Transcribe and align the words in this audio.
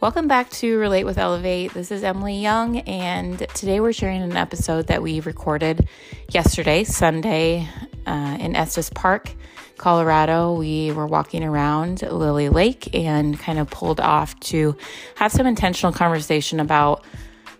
Welcome 0.00 0.28
back 0.28 0.48
to 0.50 0.78
Relate 0.78 1.02
with 1.02 1.18
Elevate. 1.18 1.74
This 1.74 1.90
is 1.90 2.04
Emily 2.04 2.36
Young, 2.36 2.78
and 2.78 3.36
today 3.52 3.80
we're 3.80 3.92
sharing 3.92 4.22
an 4.22 4.36
episode 4.36 4.86
that 4.86 5.02
we 5.02 5.18
recorded 5.18 5.88
yesterday, 6.30 6.84
Sunday, 6.84 7.68
uh, 8.06 8.36
in 8.38 8.54
Estes 8.54 8.90
Park, 8.90 9.32
Colorado. 9.76 10.52
We 10.52 10.92
were 10.92 11.08
walking 11.08 11.42
around 11.42 12.02
Lily 12.02 12.48
Lake 12.48 12.94
and 12.94 13.36
kind 13.40 13.58
of 13.58 13.70
pulled 13.70 13.98
off 13.98 14.38
to 14.38 14.76
have 15.16 15.32
some 15.32 15.48
intentional 15.48 15.92
conversation 15.92 16.60
about 16.60 17.04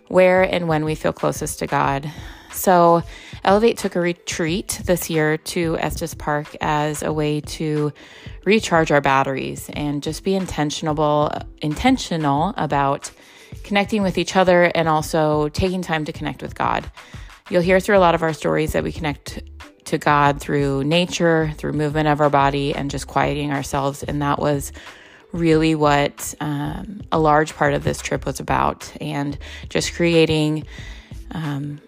where 0.07 0.41
and 0.43 0.69
when 0.69 0.85
we 0.85 0.95
feel 0.95 1.11
closest 1.11 1.59
to 1.59 1.67
God. 1.67 2.09
So, 2.53 3.03
Elevate 3.43 3.77
took 3.77 3.95
a 3.95 3.99
retreat 3.99 4.81
this 4.85 5.09
year 5.09 5.37
to 5.37 5.77
Estes 5.79 6.13
Park 6.13 6.55
as 6.61 7.01
a 7.03 7.13
way 7.13 7.41
to 7.41 7.93
recharge 8.45 8.91
our 8.91 9.01
batteries 9.01 9.69
and 9.73 10.03
just 10.03 10.23
be 10.23 10.35
intentional 10.35 11.31
intentional 11.61 12.53
about 12.57 13.11
connecting 13.63 14.01
with 14.01 14.17
each 14.17 14.35
other 14.35 14.63
and 14.63 14.87
also 14.87 15.49
taking 15.49 15.81
time 15.81 16.05
to 16.05 16.11
connect 16.11 16.41
with 16.41 16.55
God. 16.55 16.89
You'll 17.49 17.61
hear 17.61 17.79
through 17.79 17.97
a 17.97 17.99
lot 17.99 18.15
of 18.15 18.23
our 18.23 18.33
stories 18.33 18.73
that 18.73 18.83
we 18.83 18.91
connect 18.91 19.41
to 19.85 19.97
God 19.97 20.39
through 20.39 20.83
nature, 20.83 21.51
through 21.57 21.73
movement 21.73 22.07
of 22.07 22.21
our 22.21 22.29
body, 22.29 22.75
and 22.75 22.91
just 22.91 23.07
quieting 23.07 23.51
ourselves. 23.51 24.03
And 24.03 24.21
that 24.21 24.39
was 24.39 24.71
really 25.31 25.75
what 25.75 26.35
um, 26.39 27.01
a 27.11 27.19
large 27.19 27.55
part 27.55 27.73
of 27.73 27.83
this 27.83 28.01
trip 28.01 28.25
was 28.25 28.39
about, 28.39 28.91
and 29.01 29.37
just 29.69 29.93
creating 29.95 30.65
um, 31.31 31.79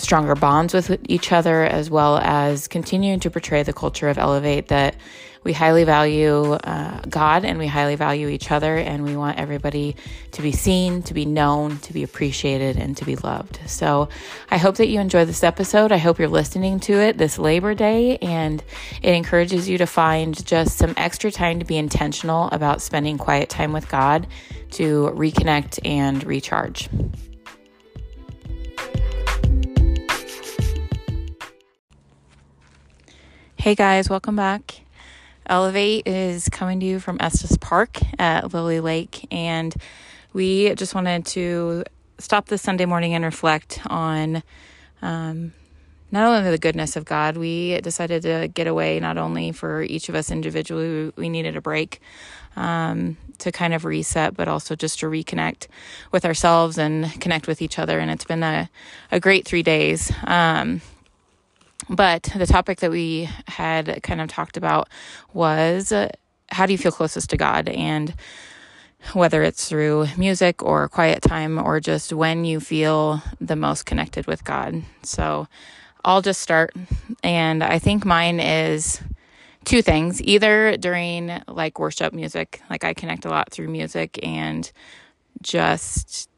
stronger 0.00 0.34
bonds 0.34 0.74
with 0.74 0.98
each 1.08 1.32
other, 1.32 1.64
as 1.64 1.90
well 1.90 2.18
as 2.18 2.68
continuing 2.68 3.20
to 3.20 3.30
portray 3.30 3.62
the 3.62 3.72
culture 3.72 4.08
of 4.08 4.18
Elevate 4.18 4.68
that 4.68 4.96
we 5.42 5.54
highly 5.54 5.84
value 5.84 6.52
uh, 6.52 7.00
God 7.08 7.46
and 7.46 7.58
we 7.58 7.66
highly 7.66 7.96
value 7.96 8.28
each 8.28 8.50
other, 8.50 8.76
and 8.76 9.04
we 9.04 9.16
want 9.16 9.38
everybody 9.38 9.96
to 10.32 10.42
be 10.42 10.52
seen, 10.52 11.02
to 11.04 11.14
be 11.14 11.24
known, 11.24 11.78
to 11.78 11.92
be 11.94 12.02
appreciated, 12.02 12.76
and 12.76 12.94
to 12.98 13.04
be 13.04 13.16
loved. 13.16 13.58
So 13.66 14.10
I 14.50 14.58
hope 14.58 14.76
that 14.76 14.88
you 14.88 15.00
enjoy 15.00 15.24
this 15.24 15.42
episode. 15.42 15.92
I 15.92 15.96
hope 15.96 16.18
you're 16.18 16.28
listening 16.28 16.78
to 16.80 16.92
it 16.92 17.16
this 17.16 17.38
Labor 17.38 17.74
Day, 17.74 18.18
and 18.18 18.62
it 19.00 19.14
encourages 19.14 19.68
you 19.68 19.78
to 19.78 19.86
find 19.86 20.44
just 20.44 20.76
some 20.76 20.92
extra 20.96 21.30
time 21.30 21.58
to 21.58 21.64
be 21.64 21.78
intentional 21.78 22.48
about 22.50 22.82
spending 22.82 23.16
quiet 23.16 23.48
time 23.48 23.72
with 23.72 23.88
God 23.88 24.26
to 24.72 25.10
reconnect 25.14 25.78
and 25.86 26.22
recharge. 26.22 26.88
Hey 33.60 33.74
guys, 33.74 34.08
welcome 34.08 34.36
back. 34.36 34.80
Elevate 35.44 36.08
is 36.08 36.48
coming 36.48 36.80
to 36.80 36.86
you 36.86 36.98
from 36.98 37.18
Estes 37.20 37.58
Park 37.58 37.98
at 38.18 38.54
Lily 38.54 38.80
Lake, 38.80 39.28
and 39.30 39.74
we 40.32 40.74
just 40.76 40.94
wanted 40.94 41.26
to 41.26 41.84
stop 42.16 42.46
this 42.46 42.62
Sunday 42.62 42.86
morning 42.86 43.12
and 43.12 43.22
reflect 43.22 43.78
on 43.84 44.42
um, 45.02 45.52
not 46.10 46.26
only 46.26 46.50
the 46.50 46.56
goodness 46.56 46.96
of 46.96 47.04
God, 47.04 47.36
we 47.36 47.78
decided 47.82 48.22
to 48.22 48.48
get 48.48 48.66
away 48.66 48.98
not 48.98 49.18
only 49.18 49.52
for 49.52 49.82
each 49.82 50.08
of 50.08 50.14
us 50.14 50.30
individually, 50.30 51.12
we 51.16 51.28
needed 51.28 51.54
a 51.54 51.60
break 51.60 52.00
um, 52.56 53.18
to 53.40 53.52
kind 53.52 53.74
of 53.74 53.84
reset, 53.84 54.34
but 54.34 54.48
also 54.48 54.74
just 54.74 55.00
to 55.00 55.06
reconnect 55.06 55.66
with 56.12 56.24
ourselves 56.24 56.78
and 56.78 57.20
connect 57.20 57.46
with 57.46 57.60
each 57.60 57.78
other. 57.78 57.98
And 57.98 58.10
it's 58.10 58.24
been 58.24 58.42
a, 58.42 58.70
a 59.12 59.20
great 59.20 59.46
three 59.46 59.62
days. 59.62 60.10
Um, 60.24 60.80
but 61.90 62.22
the 62.36 62.46
topic 62.46 62.78
that 62.80 62.90
we 62.90 63.28
had 63.48 64.02
kind 64.02 64.20
of 64.20 64.28
talked 64.28 64.56
about 64.56 64.88
was 65.32 65.90
uh, 65.90 66.08
how 66.48 66.64
do 66.64 66.72
you 66.72 66.78
feel 66.78 66.92
closest 66.92 67.30
to 67.30 67.36
God? 67.36 67.68
And 67.68 68.14
whether 69.12 69.42
it's 69.42 69.68
through 69.68 70.06
music 70.16 70.62
or 70.62 70.88
quiet 70.88 71.22
time 71.22 71.58
or 71.58 71.80
just 71.80 72.12
when 72.12 72.44
you 72.44 72.60
feel 72.60 73.22
the 73.40 73.56
most 73.56 73.86
connected 73.86 74.26
with 74.26 74.44
God. 74.44 74.82
So 75.02 75.48
I'll 76.04 76.22
just 76.22 76.40
start. 76.40 76.74
And 77.24 77.64
I 77.64 77.78
think 77.78 78.04
mine 78.04 78.40
is 78.40 79.02
two 79.64 79.82
things 79.82 80.22
either 80.22 80.76
during 80.76 81.42
like 81.48 81.78
worship 81.78 82.12
music, 82.12 82.62
like 82.70 82.84
I 82.84 82.94
connect 82.94 83.24
a 83.24 83.30
lot 83.30 83.50
through 83.50 83.68
music 83.68 84.18
and 84.22 84.70
just 85.42 86.28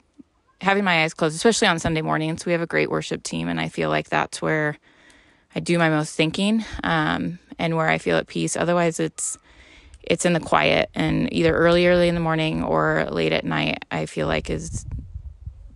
having 0.61 0.85
my 0.85 1.03
eyes 1.03 1.15
closed, 1.15 1.37
especially 1.37 1.69
on 1.69 1.79
Sunday 1.79 2.03
mornings. 2.03 2.47
We 2.47 2.53
have 2.53 2.63
a 2.63 2.67
great 2.67 2.91
worship 2.91 3.23
team, 3.23 3.49
and 3.49 3.61
I 3.61 3.69
feel 3.69 3.89
like 3.91 4.09
that's 4.09 4.41
where 4.41 4.79
I 5.55 5.61
do 5.61 5.79
my 5.79 5.91
most 5.91 6.15
thinking 6.15 6.65
um, 6.83 7.39
and 7.59 7.77
where 7.77 7.89
I 7.89 7.99
feel 7.99 8.17
at 8.17 8.27
peace. 8.27 8.57
Otherwise, 8.57 9.01
it's 9.01 9.39
it's 10.03 10.25
in 10.25 10.33
the 10.33 10.41
quiet 10.41 10.91
and 10.95 11.33
either 11.33 11.55
early, 11.55 11.87
early 11.87 12.09
in 12.09 12.15
the 12.15 12.21
morning 12.21 12.65
or 12.65 13.07
late 13.11 13.33
at 13.33 13.45
night. 13.45 13.85
I 13.91 14.07
feel 14.07 14.27
like 14.27 14.51
is 14.51 14.85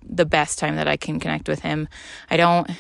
the 0.03 0.25
best 0.25 0.59
time 0.59 0.77
that 0.77 0.89
I 0.89 0.97
can 0.97 1.21
connect 1.21 1.49
with 1.49 1.61
Him. 1.61 1.89
I 2.31 2.37
don't. 2.37 2.71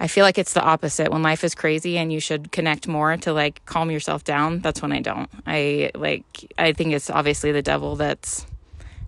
I 0.00 0.06
feel 0.06 0.24
like 0.24 0.38
it's 0.38 0.52
the 0.52 0.62
opposite. 0.62 1.10
When 1.10 1.22
life 1.22 1.42
is 1.42 1.56
crazy 1.56 1.98
and 1.98 2.12
you 2.12 2.20
should 2.20 2.52
connect 2.52 2.86
more 2.86 3.16
to 3.16 3.32
like 3.32 3.64
calm 3.66 3.90
yourself 3.90 4.22
down, 4.22 4.60
that's 4.60 4.80
when 4.80 4.92
I 4.92 5.00
don't. 5.00 5.30
I 5.46 5.90
like 5.94 6.52
I 6.58 6.72
think 6.72 6.92
it's 6.92 7.10
obviously 7.10 7.52
the 7.52 7.62
devil 7.62 7.96
that's 7.96 8.46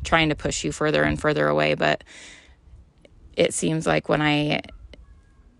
trying 0.02 0.30
to 0.30 0.34
push 0.34 0.64
you 0.64 0.72
further 0.72 1.02
and 1.02 1.20
further 1.20 1.46
away, 1.46 1.74
but 1.74 2.02
it 3.36 3.54
seems 3.54 3.86
like 3.86 4.08
when 4.08 4.22
I 4.22 4.62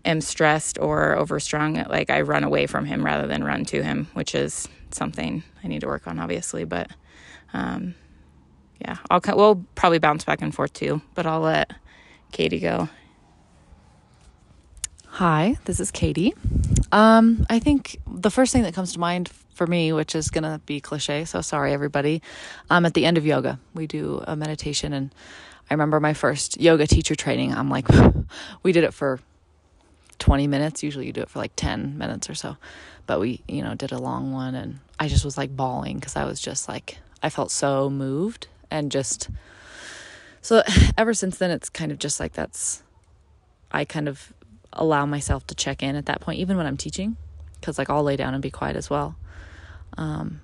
am 0.04 0.20
stressed 0.20 0.78
or 0.78 1.16
overstrung, 1.16 1.88
like 1.88 2.10
I 2.10 2.22
run 2.22 2.44
away 2.44 2.66
from 2.66 2.84
him 2.84 3.04
rather 3.04 3.26
than 3.26 3.44
run 3.44 3.64
to 3.66 3.82
him, 3.82 4.08
which 4.14 4.34
is 4.34 4.68
something 4.90 5.42
I 5.62 5.68
need 5.68 5.80
to 5.80 5.86
work 5.86 6.06
on, 6.06 6.18
obviously. 6.18 6.64
But 6.64 6.90
um, 7.52 7.94
yeah, 8.80 8.96
I'll 9.10 9.20
we'll 9.36 9.64
probably 9.74 9.98
bounce 9.98 10.24
back 10.24 10.42
and 10.42 10.54
forth 10.54 10.72
too, 10.72 11.02
but 11.14 11.26
I'll 11.26 11.40
let 11.40 11.72
Katie 12.32 12.60
go. 12.60 12.88
Hi, 15.06 15.58
this 15.64 15.80
is 15.80 15.90
Katie. 15.90 16.34
Um, 16.92 17.44
I 17.50 17.58
think 17.58 18.00
the 18.06 18.30
first 18.30 18.52
thing 18.52 18.62
that 18.62 18.74
comes 18.74 18.92
to 18.94 19.00
mind 19.00 19.28
for 19.54 19.66
me, 19.66 19.92
which 19.92 20.14
is 20.14 20.30
gonna 20.30 20.60
be 20.64 20.80
cliche, 20.80 21.24
so 21.24 21.40
sorry 21.40 21.72
everybody. 21.72 22.22
Um, 22.70 22.86
at 22.86 22.94
the 22.94 23.04
end 23.04 23.18
of 23.18 23.26
yoga, 23.26 23.58
we 23.74 23.86
do 23.86 24.22
a 24.26 24.36
meditation, 24.36 24.92
and 24.92 25.14
I 25.68 25.74
remember 25.74 26.00
my 26.00 26.14
first 26.14 26.60
yoga 26.60 26.86
teacher 26.86 27.14
training. 27.14 27.52
I'm 27.52 27.68
like, 27.68 27.86
we 28.62 28.72
did 28.72 28.84
it 28.84 28.94
for 28.94 29.20
20 30.20 30.47
minutes. 30.47 30.82
Usually 30.82 31.06
you 31.06 31.12
do 31.12 31.22
it 31.22 31.28
for 31.28 31.41
like 31.41 31.53
10 31.56 31.98
minutes 31.98 32.31
or 32.31 32.34
so. 32.34 32.56
But 33.06 33.19
we, 33.19 33.42
you 33.48 33.62
know, 33.64 33.75
did 33.75 33.91
a 33.91 33.98
long 33.98 34.32
one 34.32 34.54
and 34.54 34.78
I 35.00 35.08
just 35.08 35.25
was 35.25 35.36
like 35.36 35.56
bawling 35.56 35.98
because 35.98 36.14
I 36.14 36.25
was 36.25 36.41
just 36.41 36.69
like, 36.69 36.98
I 37.22 37.31
felt 37.31 37.50
so 37.50 37.91
moved 37.91 38.47
and 38.70 38.92
just. 38.92 39.28
So 40.42 40.62
ever 40.98 41.12
since 41.12 41.38
then, 41.38 41.50
it's 41.50 41.69
kind 41.69 41.91
of 41.91 41.98
just 41.98 42.20
like 42.20 42.32
that's. 42.32 42.82
I 43.72 43.84
kind 43.84 44.09
of 44.09 44.32
allow 44.72 45.06
myself 45.06 45.47
to 45.48 45.54
check 45.54 45.82
in 45.82 45.97
at 45.97 46.06
that 46.06 46.20
point, 46.20 46.38
even 46.41 46.56
when 46.56 46.66
I'm 46.66 46.76
teaching, 46.76 47.16
because 47.54 47.78
like 47.78 47.88
I'll 47.88 48.03
lay 48.03 48.16
down 48.16 48.34
and 48.34 48.42
be 48.42 48.50
quiet 48.50 48.76
as 48.76 48.91
well. 48.91 49.16
Um, 49.97 50.41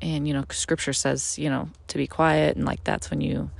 and 0.00 0.26
you 0.28 0.34
know, 0.34 0.44
scripture 0.50 0.92
says, 0.92 1.38
you 1.38 1.48
know, 1.48 1.68
to 1.88 1.98
be 1.98 2.06
quiet, 2.06 2.56
and 2.56 2.64
like 2.64 2.84
that's 2.84 3.10
when 3.10 3.20
you 3.20 3.50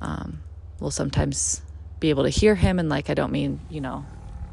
um, 0.00 0.42
will 0.80 0.90
sometimes 0.90 1.62
be 2.00 2.10
able 2.10 2.24
to 2.24 2.30
hear 2.30 2.54
him. 2.54 2.78
And 2.78 2.88
like, 2.88 3.10
I 3.10 3.14
don't 3.14 3.32
mean, 3.32 3.60
you 3.70 3.80
know, 3.80 4.04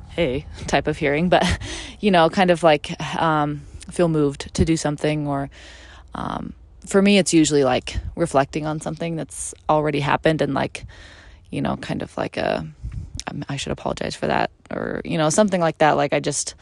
hey 0.10 0.46
type 0.68 0.88
of 0.88 0.98
hearing, 0.98 1.30
but 1.30 1.46
you 2.00 2.12
know, 2.12 2.30
kind 2.30 2.52
of 2.52 2.64
like 2.64 3.00
um, 3.22 3.62
feel 3.90 4.08
moved 4.08 4.54
to 4.56 4.66
do 4.66 4.78
something 4.78 5.28
or 5.28 5.50
um, 6.16 6.54
for 6.86 7.02
me 7.02 7.18
it's 7.18 7.34
usually 7.34 7.64
like 7.64 7.98
reflecting 8.16 8.66
on 8.66 8.82
something 8.82 9.16
that's 9.16 9.54
already 9.70 10.00
happened 10.00 10.42
and 10.42 10.54
like 10.54 10.86
you 11.52 11.62
know 11.62 11.78
kind 11.78 12.02
of 12.02 12.16
like 12.18 12.38
a 12.38 12.66
um, 13.28 13.46
I 13.50 13.58
should 13.58 13.72
apologize 13.72 14.16
for 14.16 14.28
that 14.28 14.52
or 14.72 15.02
you 15.06 15.18
know 15.18 15.30
something 15.30 15.62
like 15.62 15.80
that. 15.80 15.98
Like 15.98 16.14
I 16.14 16.20
just 16.20 16.56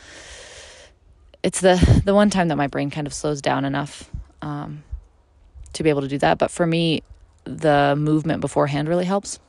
it's 1.44 1.62
the 1.62 2.02
the 2.06 2.14
one 2.14 2.30
time 2.30 2.48
that 2.50 2.56
my 2.58 2.68
brain 2.68 2.90
kind 2.90 3.08
of 3.08 3.14
slows 3.14 3.42
down 3.42 3.66
enough 3.66 4.10
um, 4.42 4.84
to 5.74 5.84
be 5.84 5.90
able 5.90 6.02
to 6.02 6.08
do 6.08 6.18
that. 6.20 6.38
But 6.38 6.52
for 6.52 6.66
me 6.66 7.04
the 7.44 7.96
movement 7.98 8.42
beforehand 8.42 8.90
really 8.90 9.06
helps. 9.06 9.40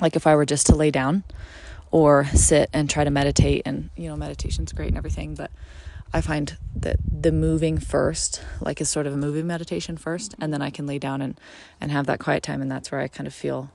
Like 0.00 0.16
if 0.16 0.26
I 0.26 0.34
were 0.34 0.44
just 0.44 0.66
to 0.66 0.74
lay 0.74 0.90
down 0.90 1.24
or 1.90 2.24
sit 2.26 2.70
and 2.72 2.88
try 2.88 3.04
to 3.04 3.10
meditate. 3.10 3.62
And 3.64 3.90
you 3.96 4.08
know 4.08 4.16
meditation's 4.16 4.72
great 4.72 4.88
and 4.88 4.96
everything 4.96 5.34
but 5.34 5.50
i 6.12 6.20
find 6.20 6.56
that 6.74 6.96
the 7.08 7.30
moving 7.30 7.78
first 7.78 8.42
like 8.60 8.80
is 8.80 8.90
sort 8.90 9.06
of 9.06 9.12
a 9.12 9.16
moving 9.16 9.46
meditation 9.46 9.96
first 9.96 10.34
and 10.40 10.52
then 10.52 10.60
i 10.60 10.70
can 10.70 10.86
lay 10.86 10.98
down 10.98 11.22
and 11.22 11.38
and 11.80 11.92
have 11.92 12.06
that 12.06 12.18
quiet 12.18 12.42
time 12.42 12.60
and 12.60 12.70
that's 12.70 12.90
where 12.90 13.00
i 13.00 13.06
kind 13.06 13.26
of 13.28 13.34
feel 13.34 13.70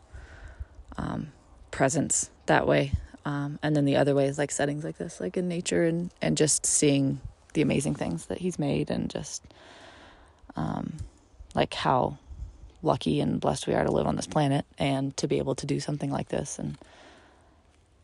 um, 0.98 1.32
presence 1.72 2.30
that 2.46 2.68
way. 2.68 2.94
Um, 3.26 3.60
and 3.64 3.76
then 3.76 3.86
the 3.86 3.98
other 3.98 4.14
way 4.14 4.28
is 4.28 4.38
like 4.38 4.52
settings 4.52 4.84
like 4.84 4.98
this 4.98 5.20
like 5.20 5.36
in 5.36 5.48
nature 5.48 5.84
and 5.84 6.12
and 6.22 6.38
just 6.38 6.66
seeing 6.66 7.20
the 7.54 7.62
amazing 7.62 7.96
things 7.96 8.28
that 8.28 8.38
he's 8.38 8.60
made 8.60 8.92
and 8.92 9.10
just 9.10 9.44
um, 10.56 10.98
like 11.56 11.74
how 11.74 12.18
lucky 12.84 13.20
and 13.20 13.42
blessed 13.42 13.66
we 13.66 13.74
are 13.74 13.84
to 13.84 13.92
live 13.92 14.06
on 14.06 14.16
this 14.16 14.28
planet 14.28 14.64
and 14.78 15.18
to 15.18 15.28
be 15.28 15.40
able 15.40 15.56
to 15.56 15.66
do 15.66 15.80
something 15.80 16.12
like 16.12 16.30
this. 16.30 16.60
And 16.60 16.78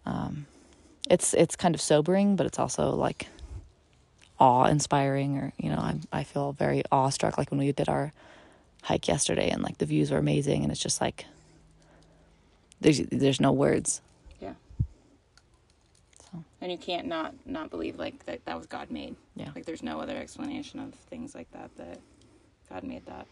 um, 0.06 0.46
it's 1.10 1.34
it's 1.34 1.56
kind 1.56 1.76
of 1.76 1.82
sobering, 1.82 2.36
but 2.36 2.46
it's 2.46 2.60
also 2.60 2.92
like 2.92 3.28
awe 4.40 4.66
inspiring, 4.66 5.38
or 5.38 5.54
you 5.58 5.70
know, 5.70 5.78
I 5.78 5.96
I 6.12 6.24
feel 6.24 6.52
very 6.54 6.84
awestruck. 6.92 7.38
Like 7.38 7.52
when 7.52 7.60
we 7.60 7.72
did 7.72 7.90
our 7.90 8.14
hike 8.84 9.08
yesterday 9.08 9.50
and 9.50 9.62
like 9.62 9.78
the 9.78 9.86
views 9.86 10.12
were 10.12 10.18
amazing 10.18 10.64
and 10.64 10.72
it's 10.72 10.82
just 10.82 11.00
like 11.02 11.26
there's 12.80 13.00
there's 13.12 13.40
no 13.40 13.52
words. 13.52 14.02
Yeah. 14.40 14.54
So. 16.32 16.44
And 16.62 16.72
you 16.72 16.78
can't 16.78 17.08
not 17.08 17.34
not 17.46 17.70
believe 17.70 17.98
like 17.98 18.26
that 18.26 18.44
that 18.46 18.58
was 18.58 18.66
God 18.66 18.90
made. 18.92 19.16
Yeah. 19.36 19.50
Like 19.56 19.66
there's 19.66 19.84
no 19.84 20.00
other 20.00 20.18
explanation 20.18 20.80
of 20.80 20.94
things 20.94 21.36
like 21.36 21.52
that 21.52 21.70
that 21.78 22.00
God 22.70 22.84
made 22.84 23.06
that. 23.06 23.28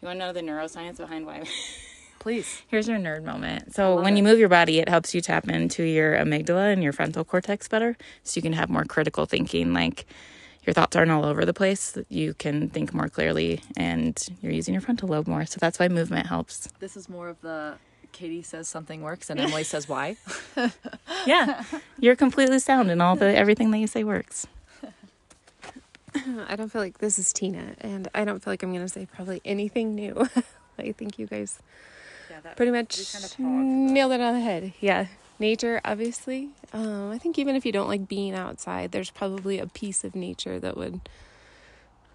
You 0.00 0.08
want 0.08 0.18
to 0.18 0.26
know 0.26 0.32
the 0.32 0.40
neuroscience 0.40 0.98
behind 0.98 1.26
why? 1.26 1.44
Please. 2.22 2.62
Here's 2.68 2.86
your 2.86 2.98
nerd 2.98 3.24
moment. 3.24 3.74
So 3.74 4.00
when 4.00 4.14
it. 4.14 4.18
you 4.18 4.22
move 4.22 4.38
your 4.38 4.48
body, 4.48 4.78
it 4.78 4.88
helps 4.88 5.12
you 5.12 5.20
tap 5.20 5.48
into 5.48 5.82
your 5.82 6.14
amygdala 6.14 6.72
and 6.72 6.80
your 6.80 6.92
frontal 6.92 7.24
cortex 7.24 7.66
better, 7.66 7.96
so 8.22 8.38
you 8.38 8.42
can 8.42 8.52
have 8.52 8.70
more 8.70 8.84
critical 8.84 9.26
thinking. 9.26 9.72
Like 9.72 10.06
your 10.64 10.72
thoughts 10.72 10.94
aren't 10.94 11.10
all 11.10 11.24
over 11.24 11.44
the 11.44 11.52
place. 11.52 11.98
You 12.08 12.34
can 12.34 12.70
think 12.70 12.94
more 12.94 13.08
clearly, 13.08 13.60
and 13.76 14.16
you're 14.40 14.52
using 14.52 14.72
your 14.72 14.80
frontal 14.80 15.08
lobe 15.08 15.26
more. 15.26 15.44
So 15.46 15.58
that's 15.60 15.80
why 15.80 15.88
movement 15.88 16.28
helps. 16.28 16.68
This 16.78 16.96
is 16.96 17.08
more 17.08 17.28
of 17.28 17.40
the 17.40 17.74
Katie 18.12 18.42
says 18.42 18.68
something 18.68 19.02
works 19.02 19.28
and 19.28 19.40
Emily 19.40 19.64
says 19.64 19.88
why. 19.88 20.16
yeah, 21.26 21.64
you're 21.98 22.14
completely 22.14 22.60
sound 22.60 22.88
in 22.88 23.00
all 23.00 23.16
the 23.16 23.36
everything 23.36 23.72
that 23.72 23.78
you 23.78 23.88
say 23.88 24.04
works. 24.04 24.46
I 26.14 26.54
don't 26.54 26.70
feel 26.70 26.82
like 26.82 26.98
this 26.98 27.18
is 27.18 27.32
Tina, 27.32 27.74
and 27.80 28.06
I 28.14 28.24
don't 28.24 28.44
feel 28.44 28.52
like 28.52 28.62
I'm 28.62 28.72
going 28.72 28.86
to 28.86 28.88
say 28.88 29.06
probably 29.12 29.40
anything 29.44 29.96
new. 29.96 30.28
I 30.78 30.92
think 30.92 31.18
you 31.18 31.26
guys 31.26 31.58
yeah, 32.32 32.54
pretty 32.54 32.72
much 32.72 33.12
kind 33.12 33.24
of 33.24 33.38
nailed 33.38 34.12
it 34.12 34.20
on 34.20 34.34
the 34.34 34.40
head. 34.40 34.72
Yeah, 34.80 35.06
nature, 35.38 35.80
obviously. 35.84 36.50
Um, 36.72 37.10
I 37.10 37.18
think 37.18 37.38
even 37.38 37.56
if 37.56 37.66
you 37.66 37.72
don't 37.72 37.88
like 37.88 38.08
being 38.08 38.34
outside, 38.34 38.92
there's 38.92 39.10
probably 39.10 39.58
a 39.58 39.66
piece 39.66 40.04
of 40.04 40.14
nature 40.14 40.58
that 40.58 40.76
would 40.76 41.00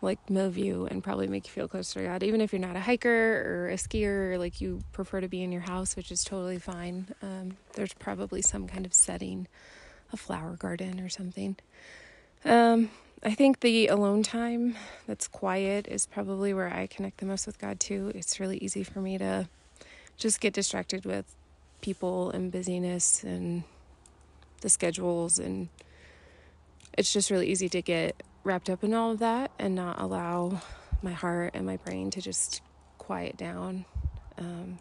like 0.02 0.30
move 0.30 0.58
you 0.58 0.86
and 0.86 1.04
probably 1.04 1.28
make 1.28 1.48
you 1.48 1.52
feel 1.52 1.68
closer 1.68 2.02
to 2.02 2.08
God. 2.08 2.24
Even 2.24 2.42
if 2.42 2.54
you're 2.54 2.60
not 2.60 2.76
a 2.76 2.80
hiker 2.80 3.10
or 3.10 3.70
a 3.70 3.76
skier, 3.76 4.34
or 4.34 4.38
like 4.38 4.62
you 4.62 4.82
prefer 4.92 5.22
to 5.22 5.28
be 5.28 5.42
in 5.42 5.52
your 5.52 5.62
house, 5.62 5.96
which 5.96 6.12
is 6.12 6.24
totally 6.24 6.60
fine. 6.60 7.08
Um, 7.22 7.58
there's 7.74 7.94
probably 7.94 8.42
some 8.42 8.68
kind 8.68 8.86
of 8.86 8.94
setting, 8.94 9.48
a 10.14 10.18
flower 10.18 10.56
garden 10.56 11.00
or 11.00 11.10
something. 11.10 11.58
Um, 12.46 12.92
I 13.24 13.34
think 13.34 13.62
the 13.62 13.88
alone 13.88 14.22
time 14.22 14.76
that's 15.08 15.28
quiet 15.28 15.88
is 15.88 16.06
probably 16.06 16.54
where 16.54 16.72
I 16.72 16.86
connect 16.86 17.18
the 17.18 17.26
most 17.26 17.48
with 17.48 17.58
God 17.58 17.80
too. 17.80 18.12
It's 18.14 18.40
really 18.40 18.58
easy 18.60 18.84
for 18.84 19.02
me 19.02 19.18
to 19.18 19.50
just 20.18 20.42
get 20.42 20.54
distracted 20.54 21.06
with 21.06 21.36
people 21.82 22.32
and 22.32 22.52
busyness 22.52 23.24
and 23.24 23.64
the 24.62 24.70
schedules 24.70 25.38
and 25.38 25.70
it's 26.98 27.14
just 27.14 27.30
really 27.30 27.48
easy 27.48 27.70
to 27.70 27.82
get 27.82 28.24
wrapped 28.44 28.70
up 28.70 28.84
in 28.84 28.94
all 28.94 29.12
of 29.12 29.20
that 29.20 29.52
and 29.60 29.76
not 29.76 30.02
allow 30.02 30.62
my 31.02 31.12
heart 31.12 31.52
and 31.54 31.66
my 31.66 31.78
brain 31.78 32.10
to 32.10 32.22
just 32.22 32.62
quiet 32.98 33.38
down. 33.38 33.86
Um, 34.38 34.80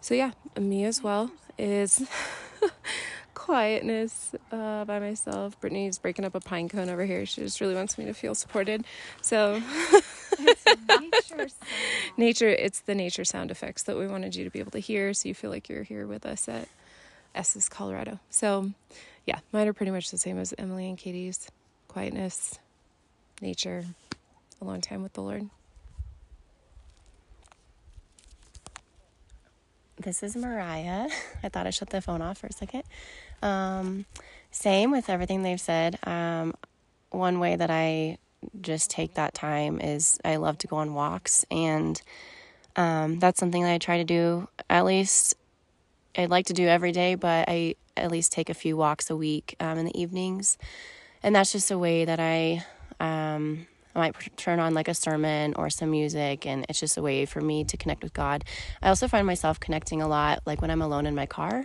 so 0.00 0.14
yeah, 0.14 0.32
me 0.58 0.84
as 0.84 1.02
well 1.02 1.32
is 1.58 2.06
quietness 3.34 4.34
uh, 4.52 4.84
by 4.84 5.00
myself. 5.00 5.58
Brittany's 5.60 5.98
breaking 5.98 6.24
up 6.24 6.34
a 6.34 6.40
pine 6.40 6.68
cone 6.68 6.88
over 6.88 7.04
here. 7.04 7.26
She 7.26 7.40
just 7.40 7.60
really 7.60 7.74
wants 7.74 7.98
me 7.98 8.04
to 8.04 8.14
feel 8.14 8.34
supported. 8.34 8.84
So 9.20 9.60
nature, 11.00 11.48
nature, 12.16 12.48
it's 12.48 12.80
the 12.80 12.94
nature 12.94 13.24
sound 13.24 13.50
effects 13.50 13.84
that 13.84 13.96
we 13.96 14.06
wanted 14.06 14.34
you 14.34 14.44
to 14.44 14.50
be 14.50 14.58
able 14.58 14.72
to 14.72 14.78
hear, 14.78 15.14
so 15.14 15.28
you 15.28 15.34
feel 15.34 15.50
like 15.50 15.68
you're 15.68 15.82
here 15.82 16.06
with 16.06 16.26
us 16.26 16.48
at 16.48 16.68
Estes, 17.34 17.68
Colorado. 17.68 18.18
So 18.30 18.72
yeah, 19.26 19.40
mine 19.52 19.68
are 19.68 19.72
pretty 19.72 19.92
much 19.92 20.10
the 20.10 20.18
same 20.18 20.38
as 20.38 20.54
Emily 20.56 20.88
and 20.88 20.96
Katie's. 20.96 21.50
Quietness, 21.88 22.58
nature, 23.40 23.84
a 24.60 24.64
long 24.64 24.80
time 24.80 25.02
with 25.02 25.14
the 25.14 25.22
Lord. 25.22 25.48
This 29.98 30.22
is 30.22 30.36
Mariah. 30.36 31.08
I 31.42 31.48
thought 31.48 31.66
I 31.66 31.70
shut 31.70 31.90
the 31.90 32.00
phone 32.00 32.20
off 32.20 32.38
for 32.38 32.48
a 32.48 32.52
second. 32.52 32.82
Um, 33.42 34.04
same 34.50 34.90
with 34.90 35.08
everything 35.08 35.42
they've 35.42 35.60
said. 35.60 35.98
Um, 36.06 36.54
one 37.10 37.38
way 37.38 37.56
that 37.56 37.70
I 37.70 38.18
just 38.60 38.90
take 38.90 39.14
that 39.14 39.34
time 39.34 39.80
is 39.80 40.18
I 40.24 40.36
love 40.36 40.58
to 40.58 40.66
go 40.66 40.76
on 40.76 40.94
walks, 40.94 41.44
and 41.50 42.00
um, 42.76 43.18
that's 43.18 43.38
something 43.38 43.62
that 43.62 43.72
I 43.72 43.78
try 43.78 43.98
to 43.98 44.04
do 44.04 44.48
at 44.68 44.84
least. 44.84 45.34
I'd 46.16 46.30
like 46.30 46.46
to 46.46 46.54
do 46.54 46.66
every 46.66 46.92
day, 46.92 47.14
but 47.14 47.48
I 47.48 47.74
at 47.96 48.10
least 48.10 48.32
take 48.32 48.48
a 48.48 48.54
few 48.54 48.76
walks 48.76 49.10
a 49.10 49.16
week 49.16 49.54
um, 49.60 49.78
in 49.78 49.86
the 49.86 50.00
evenings, 50.00 50.58
and 51.22 51.34
that's 51.34 51.52
just 51.52 51.70
a 51.70 51.78
way 51.78 52.04
that 52.04 52.20
I 52.20 52.64
um, 53.00 53.66
I 53.94 53.98
might 53.98 54.36
turn 54.36 54.60
on 54.60 54.74
like 54.74 54.88
a 54.88 54.94
sermon 54.94 55.54
or 55.56 55.70
some 55.70 55.90
music, 55.90 56.46
and 56.46 56.66
it's 56.68 56.80
just 56.80 56.96
a 56.96 57.02
way 57.02 57.24
for 57.24 57.40
me 57.40 57.64
to 57.64 57.76
connect 57.76 58.02
with 58.02 58.12
God. 58.12 58.44
I 58.82 58.88
also 58.88 59.08
find 59.08 59.26
myself 59.26 59.58
connecting 59.58 60.02
a 60.02 60.08
lot, 60.08 60.42
like 60.46 60.60
when 60.60 60.70
I'm 60.70 60.82
alone 60.82 61.06
in 61.06 61.14
my 61.14 61.26
car. 61.26 61.64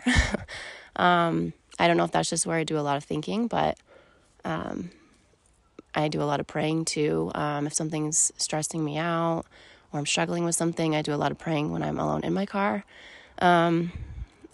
um, 0.95 1.53
I 1.77 1.88
don't 1.88 1.97
know 1.97 2.06
if 2.06 2.12
that's 2.12 2.29
just 2.29 2.45
where 2.45 2.57
I 2.57 2.63
do 2.63 2.77
a 2.77 2.81
lot 2.81 2.97
of 2.97 3.03
thinking, 3.03 3.47
but 3.47 3.77
um, 4.45 4.91
I 5.93 6.07
do 6.07 6.21
a 6.21 6.23
lot 6.23 6.39
of 6.39 6.47
praying 6.47 6.85
too. 6.85 7.31
Um, 7.35 7.67
if 7.67 7.73
something's 7.73 8.31
stressing 8.38 8.83
me 8.83 8.97
out 8.97 9.43
or 9.91 9.99
I'm 9.99 10.05
struggling 10.05 10.45
with 10.45 10.55
something, 10.55 10.95
I 10.95 11.01
do 11.01 11.13
a 11.13 11.15
lot 11.15 11.31
of 11.31 11.38
praying 11.38 11.71
when 11.71 11.83
I'm 11.83 11.99
alone 11.99 12.23
in 12.23 12.33
my 12.33 12.45
car. 12.45 12.83
Um, 13.39 13.91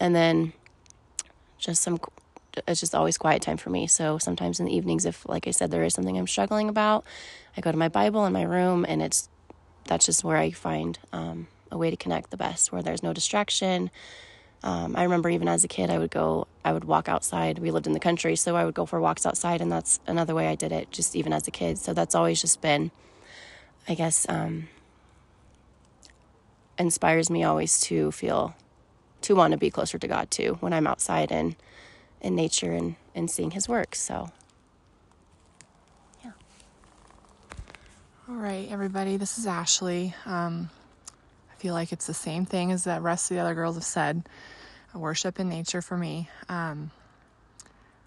and 0.00 0.14
then 0.14 0.52
just 1.58 1.82
some 1.82 1.98
it's 2.66 2.80
just 2.80 2.94
always 2.94 3.18
quiet 3.18 3.42
time 3.42 3.56
for 3.56 3.70
me. 3.70 3.86
So 3.86 4.18
sometimes 4.18 4.58
in 4.58 4.66
the 4.66 4.74
evenings, 4.74 5.04
if 5.04 5.28
like 5.28 5.46
I 5.46 5.50
said, 5.52 5.70
there 5.70 5.84
is 5.84 5.94
something 5.94 6.18
I'm 6.18 6.26
struggling 6.26 6.68
about, 6.68 7.04
I 7.56 7.60
go 7.60 7.70
to 7.70 7.78
my 7.78 7.88
Bible 7.88 8.26
in 8.26 8.32
my 8.32 8.42
room, 8.42 8.84
and 8.88 9.02
it's 9.02 9.28
that's 9.84 10.06
just 10.06 10.24
where 10.24 10.36
I 10.36 10.50
find 10.50 10.98
um, 11.12 11.46
a 11.70 11.78
way 11.78 11.90
to 11.90 11.96
connect 11.96 12.30
the 12.30 12.36
best, 12.36 12.72
where 12.72 12.82
there's 12.82 13.02
no 13.02 13.12
distraction. 13.12 13.90
Um, 14.62 14.96
I 14.96 15.04
remember 15.04 15.28
even 15.28 15.46
as 15.48 15.62
a 15.62 15.68
kid, 15.68 15.88
I 15.88 15.98
would 15.98 16.10
go, 16.10 16.48
I 16.64 16.72
would 16.72 16.84
walk 16.84 17.08
outside. 17.08 17.58
We 17.58 17.70
lived 17.70 17.86
in 17.86 17.92
the 17.92 18.00
country, 18.00 18.34
so 18.34 18.56
I 18.56 18.64
would 18.64 18.74
go 18.74 18.86
for 18.86 19.00
walks 19.00 19.24
outside, 19.24 19.60
and 19.60 19.70
that's 19.70 20.00
another 20.06 20.34
way 20.34 20.48
I 20.48 20.56
did 20.56 20.72
it, 20.72 20.90
just 20.90 21.14
even 21.14 21.32
as 21.32 21.46
a 21.46 21.52
kid. 21.52 21.78
So 21.78 21.94
that's 21.94 22.14
always 22.14 22.40
just 22.40 22.60
been, 22.60 22.90
I 23.88 23.94
guess, 23.94 24.26
um, 24.28 24.68
inspires 26.76 27.30
me 27.30 27.44
always 27.44 27.80
to 27.82 28.10
feel, 28.10 28.54
to 29.22 29.34
want 29.34 29.52
to 29.52 29.58
be 29.58 29.70
closer 29.70 29.98
to 29.98 30.08
God 30.08 30.30
too 30.30 30.56
when 30.60 30.72
I'm 30.72 30.86
outside 30.86 31.30
and 31.30 31.54
in 32.20 32.34
nature 32.34 32.72
and, 32.72 32.96
and 33.14 33.30
seeing 33.30 33.52
his 33.52 33.68
work. 33.68 33.94
So, 33.94 34.30
yeah. 36.24 36.32
All 38.28 38.34
right, 38.34 38.68
everybody, 38.70 39.16
this 39.16 39.38
is 39.38 39.46
Ashley. 39.46 40.14
Um, 40.26 40.70
feel 41.58 41.74
like 41.74 41.92
it's 41.92 42.06
the 42.06 42.14
same 42.14 42.46
thing 42.46 42.72
as 42.72 42.84
the 42.84 43.00
rest 43.00 43.30
of 43.30 43.36
the 43.36 43.40
other 43.40 43.54
girls 43.54 43.76
have 43.76 43.84
said. 43.84 44.28
Worship 44.94 45.38
in 45.38 45.48
nature 45.48 45.82
for 45.82 45.96
me. 45.96 46.28
Um, 46.48 46.90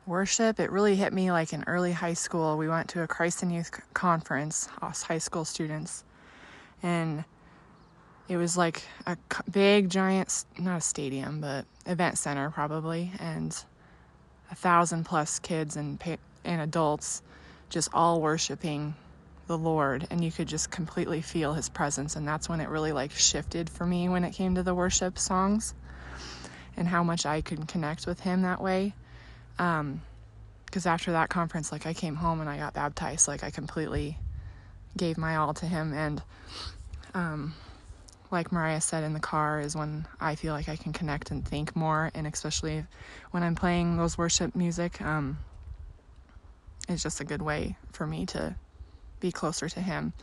worship, 0.06 0.60
it 0.60 0.72
really 0.72 0.96
hit 0.96 1.14
me 1.14 1.32
like 1.32 1.54
in 1.54 1.64
early 1.68 1.92
high 1.92 2.14
school. 2.14 2.58
We 2.58 2.68
went 2.68 2.90
to 2.90 3.04
a 3.04 3.08
Christ 3.08 3.44
in 3.44 3.50
Youth 3.50 3.72
conference, 3.94 4.68
us 4.82 5.04
high 5.04 5.20
school 5.20 5.46
students, 5.46 6.04
and 6.82 7.24
it 8.28 8.38
was 8.38 8.58
like 8.58 8.84
a 9.06 9.18
big, 9.52 9.90
giant, 9.90 10.46
not 10.58 10.78
a 10.78 10.82
stadium, 10.82 11.42
but 11.42 11.66
event 11.86 12.18
center 12.18 12.50
probably, 12.50 13.12
and 13.20 13.56
a 14.50 14.56
thousand 14.56 15.06
plus 15.06 15.40
kids 15.40 15.76
and 15.76 16.02
and 16.44 16.62
adults 16.62 17.22
just 17.70 17.90
all 17.94 18.22
worshiping 18.22 18.96
the 19.48 19.58
Lord 19.58 20.08
and 20.10 20.24
you 20.24 20.32
could 20.32 20.48
just 20.48 20.72
completely 20.72 21.22
feel 21.22 21.54
his 21.54 21.70
presence. 21.70 22.16
And 22.16 22.28
that's 22.28 22.48
when 22.48 22.62
it 22.62 22.70
really 22.70 22.92
like 22.92 23.12
shifted 23.12 23.70
for 23.70 23.86
me 23.86 24.10
when 24.10 24.24
it 24.24 24.32
came 24.32 24.56
to 24.56 24.64
the 24.64 24.76
worship 24.76 25.20
songs 25.20 25.74
and 26.78 26.88
how 26.88 27.04
much 27.04 27.26
I 27.26 27.42
could 27.42 27.68
connect 27.68 28.08
with 28.08 28.20
him 28.20 28.44
that 28.44 28.62
way. 28.62 28.94
Um 29.60 30.02
because 30.66 30.86
after 30.86 31.12
that 31.12 31.30
conference 31.30 31.72
like 31.72 31.86
I 31.86 31.94
came 31.94 32.16
home 32.16 32.40
and 32.40 32.50
I 32.50 32.58
got 32.58 32.74
baptized. 32.74 33.28
Like 33.28 33.44
I 33.44 33.52
completely 33.52 34.18
gave 34.96 35.18
my 35.18 35.36
all 35.36 35.54
to 35.56 35.66
him. 35.66 35.94
And 35.94 36.22
um 37.14 37.54
like 38.32 38.52
Mariah 38.52 38.82
said 38.82 39.04
in 39.04 39.14
the 39.14 39.20
car, 39.20 39.60
is 39.60 39.76
when 39.76 40.08
I 40.20 40.36
feel 40.36 40.54
like 40.54 40.70
I 40.70 40.78
can 40.78 40.94
connect 40.94 41.32
and 41.32 41.46
think 41.46 41.76
more, 41.76 42.12
and 42.16 42.26
especially 42.26 42.86
when 43.32 43.44
I'm 43.44 43.56
playing 43.56 43.98
those 43.98 44.18
worship 44.18 44.56
music, 44.56 45.02
um, 45.02 45.38
it's 46.88 47.04
just 47.04 47.20
a 47.20 47.26
good 47.26 47.42
way 47.42 47.76
for 47.92 48.08
me 48.08 48.26
to 48.28 48.56
be 49.22 49.32
closer 49.32 49.70
to 49.70 49.82
Him. 49.82 50.14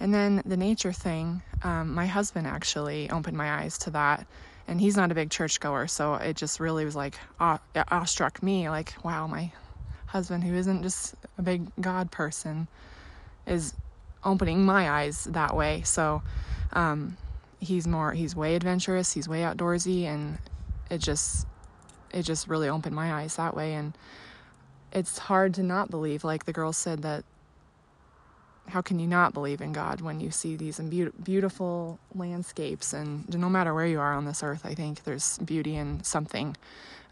And 0.00 0.12
then 0.12 0.42
the 0.44 0.56
nature 0.56 0.92
thing, 0.92 1.42
um, 1.62 1.94
my 1.94 2.06
husband 2.06 2.46
actually 2.46 3.10
opened 3.10 3.36
my 3.36 3.60
eyes 3.60 3.78
to 3.78 3.90
that, 3.90 4.26
and 4.68 4.80
he's 4.80 4.96
not 4.96 5.10
a 5.10 5.14
big 5.14 5.30
churchgoer, 5.30 5.86
so 5.86 6.14
it 6.14 6.36
just 6.36 6.60
really 6.60 6.84
was 6.84 6.96
like 6.96 7.18
awe, 7.38 7.60
awestruck 7.90 8.42
me, 8.42 8.68
like 8.68 8.94
wow, 9.04 9.26
my 9.26 9.52
husband 10.06 10.44
who 10.44 10.54
isn't 10.54 10.82
just 10.82 11.14
a 11.38 11.42
big 11.42 11.70
God 11.80 12.10
person 12.10 12.68
is 13.46 13.74
opening 14.24 14.64
my 14.64 14.90
eyes 14.90 15.24
that 15.24 15.54
way. 15.54 15.82
So. 15.84 16.22
Um, 16.72 17.16
he's 17.60 17.86
more 17.86 18.12
he's 18.12 18.36
way 18.36 18.54
adventurous 18.54 19.12
he's 19.12 19.28
way 19.28 19.40
outdoorsy 19.40 20.04
and 20.04 20.38
it 20.90 20.98
just 20.98 21.46
it 22.12 22.22
just 22.22 22.48
really 22.48 22.68
opened 22.68 22.94
my 22.94 23.12
eyes 23.14 23.36
that 23.36 23.56
way 23.56 23.74
and 23.74 23.96
it's 24.92 25.18
hard 25.18 25.54
to 25.54 25.62
not 25.62 25.90
believe 25.90 26.22
like 26.24 26.44
the 26.44 26.52
girl 26.52 26.72
said 26.72 27.02
that 27.02 27.24
how 28.68 28.82
can 28.82 28.98
you 28.98 29.06
not 29.06 29.32
believe 29.32 29.60
in 29.60 29.72
God 29.72 30.00
when 30.00 30.20
you 30.20 30.30
see 30.30 30.56
these 30.56 30.80
beautiful 30.80 31.98
landscapes? 32.14 32.92
And 32.92 33.28
no 33.36 33.48
matter 33.48 33.72
where 33.72 33.86
you 33.86 34.00
are 34.00 34.14
on 34.14 34.24
this 34.24 34.42
earth, 34.42 34.64
I 34.64 34.74
think 34.74 35.04
there's 35.04 35.38
beauty 35.38 35.76
in 35.76 36.02
something 36.02 36.56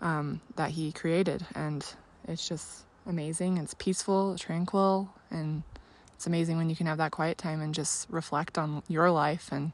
um, 0.00 0.40
that 0.56 0.70
He 0.70 0.92
created. 0.92 1.46
And 1.54 1.87
it's 2.26 2.49
just 2.49 2.84
amazing. 3.06 3.58
It's 3.58 3.75
peaceful, 3.75 4.37
tranquil, 4.37 5.11
and 5.30 5.62
it's 6.14 6.26
amazing 6.26 6.56
when 6.56 6.70
you 6.70 6.76
can 6.76 6.87
have 6.87 6.99
that 6.99 7.12
quiet 7.12 7.38
time 7.38 7.61
and 7.61 7.75
just 7.75 8.08
reflect 8.11 8.58
on 8.58 8.82
your 8.88 9.11
life 9.11 9.50
and 9.52 9.73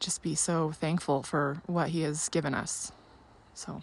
just 0.00 0.22
be 0.22 0.34
so 0.34 0.72
thankful 0.72 1.22
for 1.22 1.62
what 1.66 1.90
He 1.90 2.02
has 2.02 2.28
given 2.28 2.54
us. 2.54 2.92
So. 3.54 3.82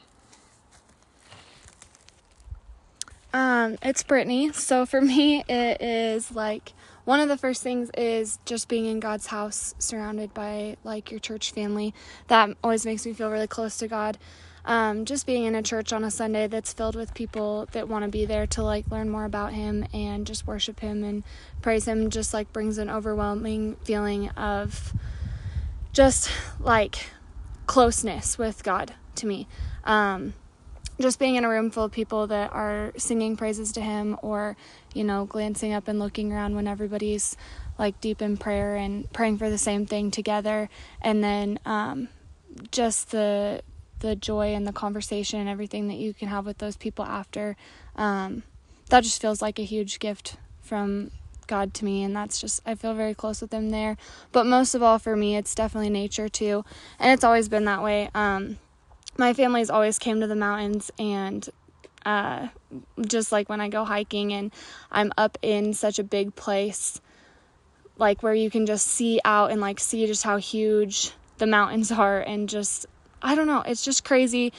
Um, 3.34 3.78
it's 3.82 4.04
Brittany. 4.04 4.52
So 4.54 4.86
for 4.86 5.02
me, 5.16 5.44
it 5.48 5.82
is 5.82 6.32
like 6.32 6.74
one 7.06 7.20
of 7.20 7.28
the 7.28 7.38
first 7.38 7.62
things 7.62 7.90
is 7.98 8.40
just 8.46 8.68
being 8.68 8.86
in 8.86 9.00
God's 9.00 9.28
house, 9.28 9.74
surrounded 9.80 10.34
by 10.34 10.78
like 10.84 11.12
your 11.12 11.20
church 11.20 11.52
family. 11.52 11.94
That 12.28 12.50
always 12.64 12.86
makes 12.86 13.06
me 13.06 13.14
feel 13.14 13.30
really 13.30 13.48
close 13.48 13.78
to 13.78 13.88
God. 13.88 14.18
Um, 14.66 15.06
just 15.06 15.26
being 15.26 15.46
in 15.46 15.56
a 15.56 15.64
church 15.64 15.94
on 15.94 16.04
a 16.04 16.12
Sunday 16.12 16.46
that's 16.46 16.74
filled 16.74 16.96
with 16.96 17.14
people 17.14 17.68
that 17.72 17.88
want 17.88 18.06
to 18.06 18.12
be 18.12 18.26
there 18.26 18.46
to 18.48 18.62
like 18.62 18.92
learn 18.92 19.10
more 19.10 19.26
about 19.26 19.54
Him 19.54 19.86
and 19.94 20.28
just 20.28 20.46
worship 20.46 20.82
Him 20.82 21.04
and 21.04 21.24
praise 21.62 21.88
Him, 21.88 22.10
just 22.10 22.34
like 22.34 22.52
brings 22.54 22.78
an 22.78 22.90
overwhelming 22.90 23.78
feeling 23.84 24.30
of 24.32 24.94
just 25.94 26.30
like 26.60 27.08
closeness 27.66 28.38
with 28.38 28.64
God 28.64 28.94
to 29.16 29.26
me. 29.26 29.48
Um, 29.86 30.34
just 31.02 31.20
being 31.20 31.36
in 31.36 31.46
a 31.46 31.50
room 31.50 31.72
full 31.72 31.86
of 31.86 31.92
people 31.92 32.28
that 32.28 32.52
are 32.52 32.92
singing 32.98 33.38
praises 33.38 33.72
to 33.72 33.82
him 33.82 34.18
or 34.22 34.56
you 34.94 35.04
know 35.04 35.26
glancing 35.26 35.74
up 35.74 35.88
and 35.88 36.00
looking 36.00 36.32
around 36.32 36.56
when 36.56 36.68
everybody's 36.68 37.38
like 37.78 38.00
deep 38.02 38.22
in 38.22 38.38
prayer 38.38 38.76
and 38.76 39.12
praying 39.14 39.38
for 39.38 39.50
the 39.50 39.58
same 39.58 39.86
thing 39.86 40.12
together 40.12 40.70
and 41.02 41.24
then 41.24 41.60
um, 41.66 42.10
just 42.72 43.12
the 43.12 43.62
the 44.00 44.16
joy 44.16 44.54
and 44.54 44.66
the 44.66 44.74
conversation 44.74 45.40
and 45.40 45.50
everything 45.50 45.88
that 45.88 45.98
you 45.98 46.14
can 46.14 46.28
have 46.30 46.46
with 46.46 46.58
those 46.58 46.78
people 46.78 47.06
after 47.06 47.56
um, 47.96 48.44
that 48.90 49.04
just 49.04 49.22
feels 49.22 49.42
like 49.42 49.60
a 49.60 49.64
huge 49.64 50.00
gift 50.00 50.38
from 50.62 51.12
God 51.50 51.74
to 51.76 51.86
me, 51.86 52.04
and 52.04 52.16
that's 52.16 52.40
just, 52.40 52.62
I 52.66 52.76
feel 52.76 52.94
very 52.94 53.14
close 53.14 53.42
with 53.42 53.52
Him 53.52 53.72
there. 53.72 53.98
But 54.32 54.46
most 54.46 54.76
of 54.76 54.84
all, 54.84 55.00
for 55.00 55.18
me, 55.18 55.36
it's 55.36 55.54
definitely 55.54 55.90
nature 55.90 56.30
too, 56.30 56.64
and 57.00 57.12
it's 57.12 57.24
always 57.26 57.50
been 57.50 57.66
that 57.66 57.84
way. 57.84 58.10
Um, 58.16 58.58
my 59.18 59.34
family's 59.34 59.70
always 59.70 60.00
came 60.00 60.20
to 60.22 60.28
the 60.28 60.36
mountains 60.36 60.92
and 60.98 61.50
uh, 62.06 62.48
just 63.06 63.32
like 63.32 63.50
when 63.50 63.62
I 63.62 63.70
go 63.70 63.84
hiking 63.84 64.34
and 64.34 64.52
I'm 64.92 65.12
up 65.18 65.38
in 65.42 65.74
such 65.74 66.00
a 66.00 66.04
big 66.04 66.36
place, 66.36 67.02
like 67.98 68.24
where 68.24 68.34
you 68.34 68.50
can 68.50 68.66
just 68.66 68.88
see 68.88 69.20
out 69.26 69.52
and 69.52 69.60
like 69.60 69.80
see 69.80 70.08
just 70.08 70.24
how 70.24 70.38
huge 70.38 71.12
the 71.38 71.48
mountains 71.48 71.92
are, 72.06 72.22
and 72.22 72.48
just 72.48 72.86
I 73.22 73.36
don't 73.36 73.48
know, 73.48 73.62
it's 73.62 73.84
just 73.84 74.04
crazy 74.04 74.54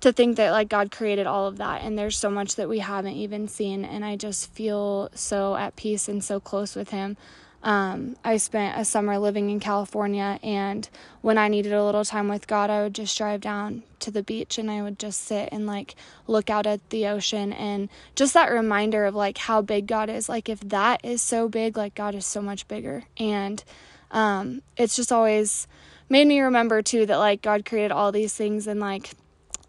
to 0.00 0.12
think 0.12 0.36
that 0.36 0.50
like 0.50 0.68
God 0.68 0.90
created 0.90 1.26
all 1.26 1.46
of 1.46 1.56
that 1.56 1.82
and 1.82 1.98
there's 1.98 2.16
so 2.16 2.30
much 2.30 2.56
that 2.56 2.68
we 2.68 2.78
haven't 2.78 3.14
even 3.14 3.48
seen, 3.48 3.84
and 3.84 4.04
I 4.04 4.16
just 4.16 4.52
feel 4.52 5.10
so 5.14 5.56
at 5.56 5.76
peace 5.76 6.08
and 6.08 6.22
so 6.22 6.40
close 6.40 6.76
with 6.76 6.90
Him. 6.90 7.16
Um, 7.64 8.16
I 8.22 8.36
spent 8.36 8.78
a 8.78 8.84
summer 8.84 9.18
living 9.18 9.48
in 9.48 9.58
California, 9.58 10.38
and 10.42 10.86
when 11.22 11.38
I 11.38 11.48
needed 11.48 11.72
a 11.72 11.82
little 11.82 12.04
time 12.04 12.28
with 12.28 12.46
God, 12.46 12.68
I 12.68 12.82
would 12.82 12.94
just 12.94 13.16
drive 13.16 13.40
down 13.40 13.84
to 14.00 14.10
the 14.10 14.22
beach 14.22 14.58
and 14.58 14.70
I 14.70 14.82
would 14.82 14.98
just 14.98 15.22
sit 15.22 15.48
and 15.50 15.66
like 15.66 15.94
look 16.26 16.50
out 16.50 16.66
at 16.66 16.90
the 16.90 17.06
ocean 17.06 17.54
and 17.54 17.88
just 18.14 18.34
that 18.34 18.52
reminder 18.52 19.06
of 19.06 19.14
like 19.14 19.38
how 19.38 19.62
big 19.62 19.86
God 19.86 20.10
is. 20.10 20.28
Like, 20.28 20.50
if 20.50 20.60
that 20.60 21.02
is 21.02 21.22
so 21.22 21.48
big, 21.48 21.78
like 21.78 21.94
God 21.94 22.14
is 22.14 22.26
so 22.26 22.42
much 22.42 22.68
bigger. 22.68 23.04
And 23.16 23.64
um, 24.10 24.60
it's 24.76 24.94
just 24.94 25.10
always 25.10 25.66
made 26.10 26.26
me 26.26 26.40
remember 26.40 26.82
too 26.82 27.06
that 27.06 27.16
like 27.16 27.40
God 27.40 27.64
created 27.64 27.92
all 27.92 28.12
these 28.12 28.34
things 28.34 28.66
and 28.66 28.78
like 28.78 29.12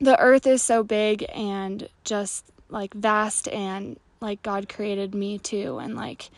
the 0.02 0.20
earth 0.20 0.46
is 0.46 0.62
so 0.62 0.84
big 0.84 1.26
and 1.34 1.88
just 2.04 2.46
like 2.70 2.94
vast 2.94 3.48
and 3.48 3.98
like 4.20 4.44
God 4.44 4.68
created 4.68 5.16
me 5.16 5.40
too. 5.40 5.78
And 5.78 5.96
like, 5.96 6.30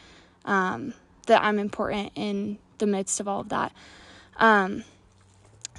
um, 0.46 0.94
that 1.27 1.43
I'm 1.43 1.60
important 1.60 2.12
in 2.15 2.57
the 2.79 2.88
midst 2.88 3.19
of 3.19 3.27
all 3.27 3.41
of 3.41 3.50
that. 3.50 3.72
Um, 4.38 4.84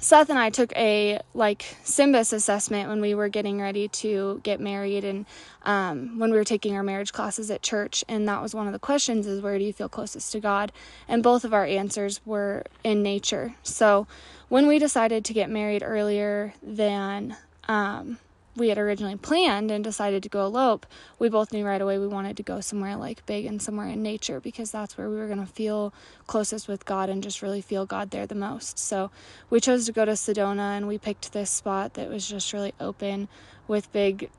Seth 0.01 0.29
and 0.29 0.39
I 0.39 0.49
took 0.49 0.71
a 0.77 1.19
like 1.33 1.75
SYMBIS 1.83 2.31
assessment 2.31 2.87
when 2.87 3.01
we 3.01 3.13
were 3.13 3.27
getting 3.27 3.59
ready 3.59 3.89
to 3.89 4.39
get 4.43 4.61
married 4.61 5.03
and 5.03 5.25
um, 5.63 6.17
when 6.17 6.31
we 6.31 6.37
were 6.37 6.45
taking 6.45 6.77
our 6.77 6.83
marriage 6.83 7.11
classes 7.11 7.51
at 7.51 7.61
church. 7.61 8.05
And 8.07 8.27
that 8.29 8.41
was 8.41 8.55
one 8.55 8.65
of 8.65 8.71
the 8.71 8.79
questions 8.79 9.27
is 9.27 9.41
where 9.41 9.59
do 9.59 9.65
you 9.65 9.73
feel 9.73 9.89
closest 9.89 10.31
to 10.31 10.39
God? 10.39 10.71
And 11.09 11.21
both 11.21 11.43
of 11.43 11.53
our 11.53 11.65
answers 11.65 12.21
were 12.25 12.63
in 12.81 13.03
nature. 13.03 13.55
So 13.63 14.07
when 14.47 14.67
we 14.67 14.79
decided 14.79 15.25
to 15.25 15.33
get 15.33 15.49
married 15.49 15.83
earlier 15.85 16.53
than 16.63 17.35
um, 17.67 18.19
we 18.59 18.69
had 18.69 18.77
originally 18.77 19.15
planned 19.15 19.71
and 19.71 19.83
decided 19.83 20.21
to 20.23 20.29
go 20.29 20.45
elope, 20.45 20.85
we 21.17 21.29
both 21.29 21.51
knew 21.53 21.65
right 21.65 21.81
away 21.81 21.97
we 21.97 22.07
wanted 22.07 22.37
to 22.37 22.43
go 22.43 22.59
somewhere 22.59 22.95
like 22.95 23.25
big 23.25 23.45
and 23.45 23.61
somewhere 23.61 23.87
in 23.87 24.03
nature 24.03 24.39
because 24.39 24.71
that's 24.71 24.97
where 24.97 25.09
we 25.09 25.15
were 25.15 25.27
going 25.27 25.39
to 25.39 25.51
feel 25.51 25.93
closest 26.27 26.67
with 26.67 26.85
God 26.85 27.09
and 27.09 27.23
just 27.23 27.41
really 27.41 27.61
feel 27.61 27.85
God 27.85 28.11
there 28.11 28.27
the 28.27 28.35
most. 28.35 28.77
So 28.77 29.11
we 29.49 29.59
chose 29.59 29.85
to 29.85 29.91
go 29.91 30.05
to 30.05 30.11
Sedona 30.11 30.77
and 30.77 30.87
we 30.87 30.97
picked 30.97 31.31
this 31.31 31.49
spot 31.49 31.93
that 31.95 32.09
was 32.09 32.27
just 32.27 32.53
really 32.53 32.73
open 32.79 33.27
with 33.67 33.91
big 33.91 34.29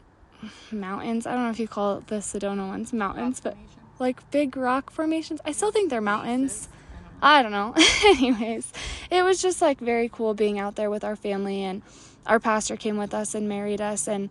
mountains. 0.71 1.27
I 1.27 1.33
don't 1.33 1.45
know 1.45 1.51
if 1.51 1.61
you 1.61 1.69
call 1.69 1.99
it 1.99 2.07
the 2.09 2.17
Sedona 2.17 2.69
ones 2.69 2.93
mountains, 2.93 3.41
but 3.41 3.57
like 3.99 4.31
big 4.31 4.57
rock 4.57 4.91
formations. 4.91 5.41
I 5.45 5.53
still 5.53 5.71
think 5.71 5.91
they're 5.91 6.01
mountains. 6.01 6.69
I 7.23 7.43
don't 7.43 7.53
know. 7.53 7.75
Anyways, 8.05 8.73
it 9.11 9.23
was 9.23 9.41
just 9.43 9.61
like 9.61 9.79
very 9.79 10.09
cool 10.09 10.35
being 10.35 10.59
out 10.59 10.77
there 10.77 10.91
with 10.91 11.05
our 11.05 11.17
family 11.17 11.63
and 11.63 11.83
our 12.27 12.41
pastor 12.41 12.77
came 12.77 12.97
with 12.97 13.15
us 13.15 13.35
and 13.35 13.49
married 13.49 13.81
us 13.81 14.07
and 14.09 14.31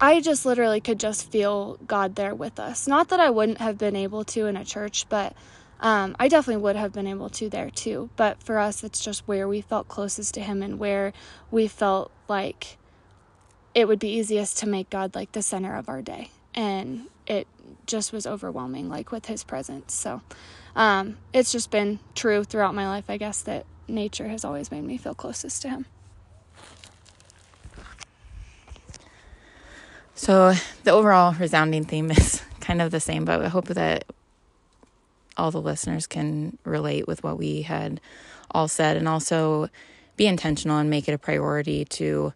I 0.00 0.20
just 0.20 0.44
literally 0.44 0.80
could 0.80 1.00
just 1.00 1.30
feel 1.30 1.78
God 1.86 2.16
there 2.16 2.34
with 2.34 2.60
us. 2.60 2.86
Not 2.86 3.08
that 3.08 3.20
I 3.20 3.30
wouldn't 3.30 3.58
have 3.58 3.78
been 3.78 3.96
able 3.96 4.24
to 4.24 4.46
in 4.46 4.56
a 4.56 4.64
church, 4.64 5.08
but 5.08 5.34
um, 5.80 6.16
I 6.18 6.28
definitely 6.28 6.62
would 6.62 6.76
have 6.76 6.92
been 6.92 7.06
able 7.06 7.30
to 7.30 7.48
there 7.48 7.70
too. 7.70 8.10
But 8.16 8.42
for 8.42 8.58
us, 8.58 8.84
it's 8.84 9.02
just 9.02 9.26
where 9.26 9.48
we 9.48 9.62
felt 9.62 9.88
closest 9.88 10.34
to 10.34 10.40
Him 10.40 10.62
and 10.62 10.78
where 10.78 11.14
we 11.50 11.66
felt 11.66 12.10
like 12.28 12.76
it 13.74 13.88
would 13.88 13.98
be 13.98 14.08
easiest 14.08 14.58
to 14.58 14.68
make 14.68 14.90
God 14.90 15.14
like 15.14 15.32
the 15.32 15.42
center 15.42 15.74
of 15.74 15.88
our 15.88 16.02
day. 16.02 16.30
And 16.54 17.08
it 17.26 17.46
just 17.86 18.12
was 18.12 18.26
overwhelming, 18.26 18.90
like 18.90 19.10
with 19.10 19.26
His 19.26 19.44
presence. 19.44 19.94
So 19.94 20.20
um, 20.76 21.16
it's 21.32 21.50
just 21.50 21.70
been 21.70 21.98
true 22.14 22.44
throughout 22.44 22.74
my 22.74 22.86
life, 22.86 23.06
I 23.08 23.16
guess, 23.16 23.40
that 23.42 23.64
nature 23.88 24.28
has 24.28 24.44
always 24.44 24.70
made 24.70 24.84
me 24.84 24.98
feel 24.98 25.14
closest 25.14 25.62
to 25.62 25.70
Him. 25.70 25.86
So 30.14 30.54
the 30.84 30.92
overall 30.92 31.34
resounding 31.34 31.84
theme 31.84 32.10
is 32.10 32.42
kind 32.60 32.82
of 32.82 32.90
the 32.90 33.00
same, 33.00 33.24
but 33.24 33.42
I 33.42 33.48
hope 33.48 33.68
that 33.68 34.04
all 35.36 35.50
the 35.50 35.60
listeners 35.60 36.06
can 36.06 36.58
relate 36.64 37.06
with 37.06 37.24
what 37.24 37.38
we 37.38 37.62
had 37.62 38.00
all 38.50 38.68
said 38.68 38.96
and 38.96 39.08
also 39.08 39.68
be 40.16 40.26
intentional 40.26 40.78
and 40.78 40.88
make 40.88 41.08
it 41.08 41.12
a 41.12 41.18
priority 41.18 41.84
to 41.84 42.32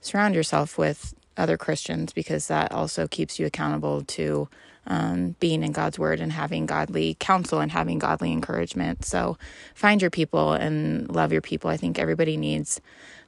surround 0.00 0.34
yourself 0.34 0.78
with 0.78 1.14
other 1.36 1.56
Christians 1.56 2.12
because 2.12 2.48
that 2.48 2.72
also 2.72 3.06
keeps 3.06 3.38
you 3.38 3.46
accountable 3.46 4.02
to 4.02 4.48
um, 4.88 5.36
being 5.38 5.62
in 5.62 5.72
God's 5.72 5.98
word 5.98 6.18
and 6.18 6.32
having 6.32 6.66
godly 6.66 7.14
counsel 7.20 7.60
and 7.60 7.70
having 7.70 7.98
godly 7.98 8.32
encouragement. 8.32 9.04
So 9.04 9.38
find 9.74 10.00
your 10.00 10.10
people 10.10 10.54
and 10.54 11.08
love 11.14 11.30
your 11.30 11.42
people. 11.42 11.70
I 11.70 11.76
think 11.76 11.98
everybody 11.98 12.36
needs 12.36 12.80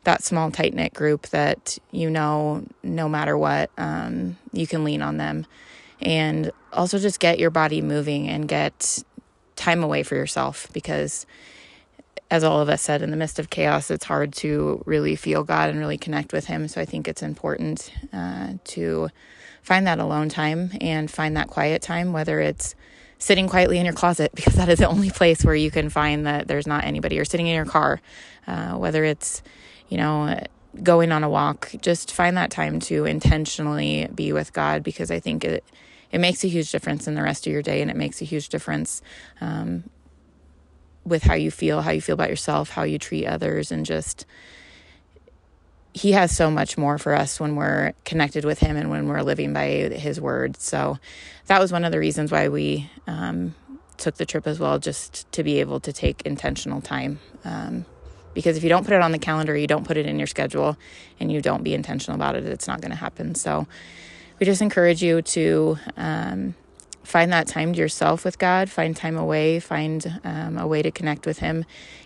that 0.04 0.24
small, 0.24 0.50
tight 0.50 0.72
knit 0.74 0.94
group 0.94 1.28
that 1.28 1.78
you 1.92 2.08
know, 2.10 2.64
no 2.82 3.08
matter 3.08 3.36
what, 3.36 3.70
um, 3.76 4.38
you 4.52 4.66
can 4.66 4.82
lean 4.84 5.02
on 5.02 5.18
them. 5.18 5.46
And 6.00 6.50
also 6.72 6.98
just 6.98 7.20
get 7.20 7.38
your 7.38 7.50
body 7.50 7.82
moving 7.82 8.26
and 8.26 8.48
get 8.48 9.02
time 9.54 9.84
away 9.84 10.02
for 10.02 10.14
yourself 10.14 10.66
because, 10.72 11.26
as 12.30 12.42
all 12.42 12.60
of 12.60 12.70
us 12.70 12.80
said, 12.80 13.02
in 13.02 13.10
the 13.10 13.18
midst 13.18 13.38
of 13.38 13.50
chaos, 13.50 13.90
it's 13.90 14.06
hard 14.06 14.32
to 14.32 14.82
really 14.86 15.14
feel 15.14 15.44
God 15.44 15.68
and 15.68 15.78
really 15.78 15.98
connect 15.98 16.32
with 16.32 16.46
Him. 16.46 16.68
So 16.68 16.80
I 16.80 16.86
think 16.86 17.06
it's 17.06 17.22
important 17.22 17.92
uh, 18.14 18.54
to 18.64 19.10
find 19.62 19.86
that 19.86 19.98
alone 19.98 20.28
time 20.28 20.72
and 20.80 21.10
find 21.10 21.36
that 21.36 21.48
quiet 21.48 21.82
time, 21.82 22.12
whether 22.12 22.40
it's 22.40 22.74
sitting 23.18 23.48
quietly 23.48 23.78
in 23.78 23.84
your 23.84 23.94
closet 23.94 24.32
because 24.34 24.54
that 24.54 24.68
is 24.68 24.78
the 24.78 24.88
only 24.88 25.10
place 25.10 25.44
where 25.44 25.54
you 25.54 25.70
can 25.70 25.90
find 25.90 26.26
that 26.26 26.48
there's 26.48 26.66
not 26.66 26.84
anybody 26.84 27.18
or 27.18 27.24
sitting 27.24 27.46
in 27.46 27.54
your 27.54 27.66
car 27.66 28.00
uh, 28.46 28.72
whether 28.72 29.04
it's 29.04 29.42
you 29.90 29.98
know, 29.98 30.42
going 30.82 31.12
on 31.12 31.22
a 31.22 31.28
walk, 31.28 31.72
just 31.82 32.12
find 32.12 32.36
that 32.36 32.50
time 32.50 32.80
to 32.80 33.04
intentionally 33.04 34.08
be 34.14 34.32
with 34.32 34.52
God 34.54 34.82
because 34.82 35.10
I 35.10 35.20
think 35.20 35.44
it 35.44 35.64
it 36.10 36.18
makes 36.18 36.42
a 36.42 36.48
huge 36.48 36.72
difference 36.72 37.06
in 37.06 37.14
the 37.14 37.22
rest 37.22 37.46
of 37.46 37.52
your 37.52 37.62
day 37.62 37.82
and 37.82 37.90
it 37.90 37.96
makes 37.96 38.20
a 38.20 38.24
huge 38.24 38.48
difference 38.48 39.00
um, 39.40 39.84
with 41.04 41.22
how 41.22 41.34
you 41.34 41.50
feel, 41.50 41.82
how 41.82 41.92
you 41.92 42.00
feel 42.00 42.14
about 42.14 42.30
yourself, 42.30 42.70
how 42.70 42.82
you 42.82 42.98
treat 42.98 43.26
others, 43.26 43.70
and 43.70 43.86
just 43.86 44.26
he 45.92 46.12
has 46.12 46.34
so 46.34 46.50
much 46.50 46.78
more 46.78 46.98
for 46.98 47.14
us 47.14 47.40
when 47.40 47.56
we're 47.56 47.92
connected 48.04 48.44
with 48.44 48.60
him 48.60 48.76
and 48.76 48.90
when 48.90 49.08
we're 49.08 49.22
living 49.22 49.52
by 49.52 49.66
his 49.66 50.20
word. 50.20 50.56
So 50.56 50.98
that 51.46 51.60
was 51.60 51.72
one 51.72 51.84
of 51.84 51.92
the 51.92 51.98
reasons 51.98 52.30
why 52.30 52.48
we 52.48 52.90
um, 53.06 53.54
took 53.96 54.16
the 54.16 54.26
trip 54.26 54.46
as 54.46 54.60
well, 54.60 54.78
just 54.78 55.30
to 55.32 55.42
be 55.42 55.60
able 55.60 55.80
to 55.80 55.92
take 55.92 56.22
intentional 56.22 56.80
time. 56.80 57.18
Um, 57.44 57.84
because 58.34 58.56
if 58.56 58.62
you 58.62 58.68
don't 58.68 58.84
put 58.84 58.94
it 58.94 59.02
on 59.02 59.10
the 59.10 59.18
calendar, 59.18 59.56
you 59.56 59.66
don't 59.66 59.84
put 59.84 59.96
it 59.96 60.06
in 60.06 60.18
your 60.18 60.28
schedule, 60.28 60.76
and 61.18 61.32
you 61.32 61.40
don't 61.40 61.64
be 61.64 61.74
intentional 61.74 62.14
about 62.14 62.36
it, 62.36 62.44
it's 62.44 62.68
not 62.68 62.80
going 62.80 62.92
to 62.92 62.96
happen. 62.96 63.34
So 63.34 63.66
we 64.38 64.46
just 64.46 64.62
encourage 64.62 65.02
you 65.02 65.22
to 65.22 65.76
um, 65.96 66.54
find 67.02 67.32
that 67.32 67.48
time 67.48 67.72
to 67.72 67.78
yourself 67.78 68.24
with 68.24 68.38
God, 68.38 68.70
find 68.70 68.96
time 68.96 69.18
away, 69.18 69.58
find 69.58 70.20
um, 70.22 70.56
a 70.56 70.66
way 70.66 70.82
to 70.82 70.92
connect 70.92 71.26
with 71.26 71.40
Him 71.40 71.64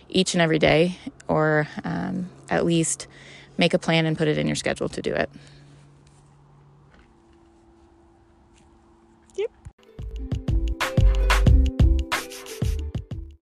each 0.09 0.33
and 0.33 0.41
every 0.41 0.59
day, 0.59 0.97
or 1.27 1.67
um, 1.83 2.29
at 2.49 2.65
least 2.65 3.07
make 3.57 3.73
a 3.73 3.79
plan 3.79 4.05
and 4.05 4.17
put 4.17 4.27
it 4.27 4.37
in 4.37 4.47
your 4.47 4.55
schedule 4.55 4.89
to 4.89 5.01
do 5.01 5.13
it. 5.13 5.29